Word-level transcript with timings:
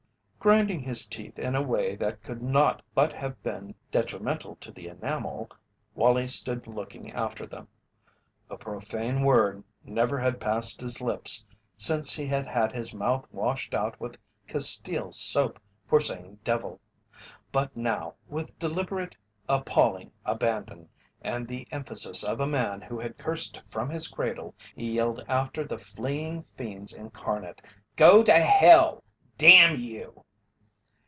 Grinding 0.43 0.79
his 0.81 1.05
teeth 1.05 1.37
in 1.37 1.53
a 1.55 1.61
way 1.61 1.95
that 1.95 2.23
could 2.23 2.41
not 2.41 2.81
but 2.95 3.13
have 3.13 3.43
been 3.43 3.75
detrimental 3.91 4.55
to 4.55 4.71
the 4.71 4.87
enamel, 4.87 5.47
Wallie 5.93 6.25
stood 6.25 6.65
looking 6.65 7.11
after 7.11 7.45
them. 7.45 7.67
A 8.49 8.57
profane 8.57 9.21
word 9.21 9.63
never 9.85 10.17
had 10.17 10.39
passed 10.39 10.81
his 10.81 10.99
lips 10.99 11.45
since 11.77 12.11
he 12.13 12.25
had 12.25 12.47
had 12.47 12.71
his 12.71 12.91
mouth 12.91 13.27
washed 13.31 13.75
out 13.75 13.99
with 14.01 14.17
castile 14.47 15.11
soap 15.11 15.59
for 15.87 15.99
saying 15.99 16.39
"devil." 16.43 16.79
But 17.51 17.77
now 17.77 18.15
with 18.27 18.57
deliberate, 18.57 19.15
appalling 19.47 20.11
abandon, 20.25 20.89
and 21.21 21.47
the 21.47 21.67
emphasis 21.69 22.23
of 22.23 22.39
a 22.39 22.47
man 22.47 22.81
who 22.81 22.97
had 22.97 23.19
cursed 23.19 23.61
from 23.69 23.91
his 23.91 24.07
cradle, 24.07 24.55
he 24.75 24.93
yelled 24.93 25.23
after 25.27 25.63
the 25.65 25.77
fleeing 25.77 26.41
fiends 26.41 26.93
incarnate: 26.93 27.61
"Go 27.95 28.23
to 28.23 28.33
hell 28.33 29.03
damn 29.37 29.79
you!" 29.79 30.25